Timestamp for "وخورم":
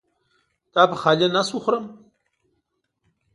1.53-1.85